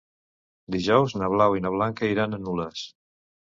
Dijous 0.75 1.15
na 1.19 1.29
Blau 1.35 1.57
i 1.59 1.63
na 1.67 1.73
Blanca 1.77 2.11
iran 2.17 2.33
a 2.33 2.43
Nules. 2.49 2.85